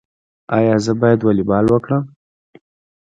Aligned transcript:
ایا 0.57 0.75
زه 0.85 0.91
باید 1.01 1.19
والیبال 1.23 1.65
وکړم؟ 1.69 2.03